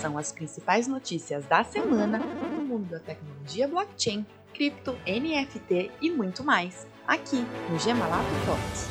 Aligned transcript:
são 0.00 0.16
as 0.16 0.32
principais 0.32 0.86
notícias 0.86 1.44
da 1.46 1.64
semana 1.64 2.18
no 2.18 2.64
mundo 2.64 2.90
da 2.90 3.00
tecnologia 3.00 3.66
blockchain, 3.66 4.24
cripto, 4.54 4.92
NFT 5.06 5.90
e 6.00 6.10
muito 6.10 6.44
mais, 6.44 6.86
aqui 7.06 7.44
no 7.68 7.78
Gemalato 7.78 8.28
Talks. 8.46 8.88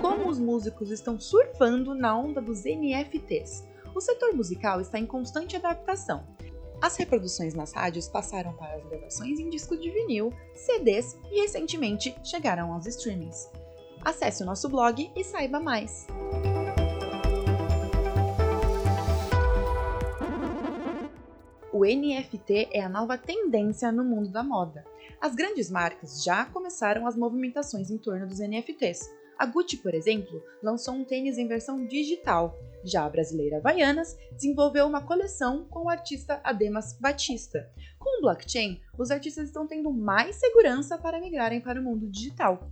Como 0.00 0.28
os 0.28 0.38
músicos 0.38 0.90
estão 0.90 1.18
surfando 1.18 1.94
na 1.94 2.16
onda 2.16 2.40
dos 2.40 2.64
NFTs? 2.64 3.66
O 3.94 4.00
setor 4.00 4.34
musical 4.34 4.80
está 4.80 4.98
em 4.98 5.06
constante 5.06 5.56
adaptação 5.56 6.24
as 6.80 6.96
reproduções 6.96 7.54
nas 7.54 7.72
rádios 7.72 8.08
passaram 8.08 8.52
para 8.52 8.76
as 8.76 8.84
gravações 8.84 9.40
em 9.40 9.50
disco 9.50 9.76
de 9.76 9.90
vinil, 9.90 10.32
CDs 10.54 11.18
e 11.32 11.40
recentemente 11.40 12.14
chegaram 12.22 12.72
aos 12.72 12.86
streamings. 12.86 13.50
Acesse 14.04 14.42
o 14.42 14.46
nosso 14.46 14.68
blog 14.68 15.10
e 15.14 15.24
saiba 15.24 15.60
mais. 15.60 16.06
O 21.72 21.84
NFT 21.84 22.70
é 22.72 22.80
a 22.80 22.88
nova 22.88 23.16
tendência 23.16 23.92
no 23.92 24.02
mundo 24.02 24.30
da 24.30 24.42
moda. 24.42 24.84
As 25.20 25.34
grandes 25.34 25.70
marcas 25.70 26.24
já 26.24 26.44
começaram 26.44 27.06
as 27.06 27.16
movimentações 27.16 27.90
em 27.90 27.98
torno 27.98 28.26
dos 28.26 28.40
NFTs. 28.40 29.08
A 29.38 29.46
Gucci, 29.46 29.76
por 29.76 29.94
exemplo, 29.94 30.42
lançou 30.62 30.94
um 30.94 31.04
tênis 31.04 31.38
em 31.38 31.46
versão 31.46 31.86
digital, 31.86 32.58
já 32.84 33.04
a 33.04 33.08
brasileira 33.08 33.58
Havaianas 33.58 34.16
desenvolveu 34.32 34.86
uma 34.86 35.02
coleção 35.02 35.64
com 35.70 35.84
o 35.84 35.88
artista 35.88 36.40
Ademas 36.42 36.96
Batista. 36.98 37.70
Com 37.98 38.18
o 38.18 38.22
blockchain, 38.22 38.80
os 38.98 39.10
artistas 39.10 39.46
estão 39.46 39.66
tendo 39.66 39.92
mais 39.92 40.36
segurança 40.36 40.96
para 40.98 41.20
migrarem 41.20 41.60
para 41.60 41.80
o 41.80 41.84
mundo 41.84 42.08
digital. 42.08 42.70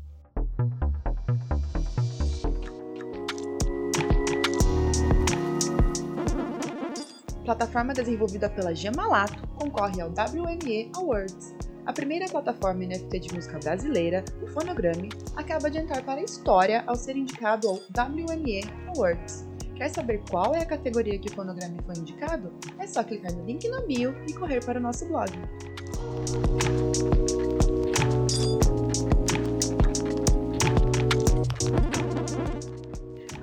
Plataforma 7.47 7.95
desenvolvida 7.95 8.51
pela 8.51 8.75
Gemalato 8.75 9.47
concorre 9.55 10.01
ao 10.01 10.09
WME 10.09 10.91
Awards. 10.97 11.55
A 11.87 11.93
primeira 11.93 12.27
plataforma 12.27 12.85
NFT 12.85 13.21
de 13.21 13.35
música 13.35 13.61
brasileira, 13.61 14.25
o 14.43 14.49
Fonograme, 14.49 15.11
acaba 15.37 15.71
de 15.71 15.79
entrar 15.79 16.03
para 16.03 16.21
a 16.21 16.25
história 16.25 16.83
ao 16.89 16.97
ser 16.97 17.17
indicado 17.17 17.69
ao 17.69 17.75
WME 17.77 18.63
Awards. 18.89 19.47
Quer 19.77 19.91
saber 19.91 20.23
qual 20.29 20.57
é 20.57 20.63
a 20.63 20.67
categoria 20.67 21.17
que 21.21 21.29
o 21.29 21.35
fonograma 21.35 21.77
foi 21.85 21.95
indicado? 21.97 22.53
É 22.81 22.87
só 22.87 23.05
clicar 23.05 23.33
no 23.33 23.45
link 23.45 23.69
na 23.69 23.83
bio 23.83 24.13
e 24.27 24.33
correr 24.33 24.65
para 24.65 24.81
o 24.81 24.83
nosso 24.83 25.07
blog. 25.07 25.31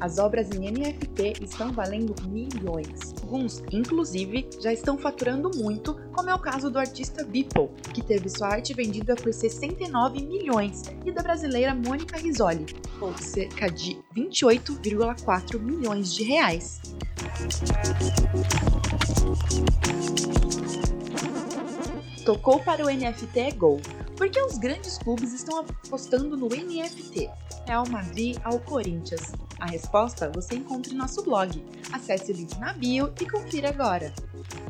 As 0.04 0.20
obras 0.20 0.50
em 0.52 0.70
NFT 0.70 1.36
estão 1.42 1.72
valendo 1.72 2.14
milhões. 2.28 3.16
Alguns, 3.22 3.64
inclusive, 3.72 4.50
já 4.60 4.74
estão 4.74 4.98
faturando 4.98 5.50
muito, 5.56 5.96
como 6.12 6.30
é 6.30 6.36
o 6.36 6.40
caso 6.40 6.70
do 6.70 6.78
artista 6.78 7.24
Beeple, 7.24 7.70
que 7.94 8.02
teve 8.02 8.28
sua 8.28 8.50
arte 8.50 8.74
vendida 8.74 9.16
por 9.16 9.32
69 9.32 10.26
milhões, 10.26 10.84
e 11.06 11.12
da 11.14 11.24
brasileira 11.24 11.74
Mônica 11.74 12.18
Risoli, 12.18 12.66
por 13.00 13.18
cerca 13.18 13.72
de 13.72 13.98
28,4 14.14 15.58
milhões 15.58 16.14
de 16.14 16.24
reais. 16.26 16.82
Tocou 22.26 22.60
para 22.60 22.86
o 22.86 22.90
NFT 22.90 23.54
Go, 23.56 23.80
porque 24.18 24.42
os 24.42 24.58
grandes 24.58 24.98
clubes 24.98 25.34
estão 25.34 25.60
apostando 25.60 26.38
no 26.38 26.48
NFT. 26.48 27.30
Real 27.66 27.88
Madrid 27.90 28.38
ao 28.44 28.60
Corinthians. 28.60 29.32
A 29.60 29.66
resposta 29.68 30.32
você 30.34 30.56
encontra 30.56 30.94
em 30.94 30.98
nosso 30.98 31.24
blog. 31.24 31.64
Acesse 31.92 32.32
o 32.32 32.36
link 32.36 32.58
na 32.60 32.74
bio 32.74 33.14
e 33.22 33.30
confira 33.30 33.70
agora. 33.70 34.14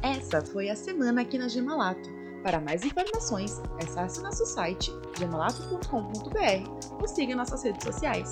Essa 0.01 0.41
foi 0.41 0.69
a 0.69 0.75
semana 0.75 1.21
aqui 1.21 1.37
na 1.37 1.47
Gemalato. 1.47 2.23
Para 2.43 2.59
mais 2.59 2.83
informações, 2.83 3.61
acesse 3.81 4.21
nosso 4.21 4.45
site 4.45 4.91
gemalato.com.br 5.17 6.99
ou 6.99 7.07
siga 7.07 7.35
nossas 7.35 7.63
redes 7.63 7.83
sociais. 7.85 8.29